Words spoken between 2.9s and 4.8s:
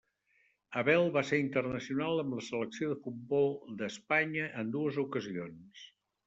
de futbol d'Espanya en